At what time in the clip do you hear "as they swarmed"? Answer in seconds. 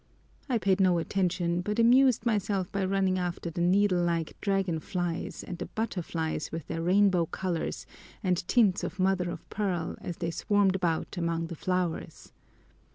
10.01-10.75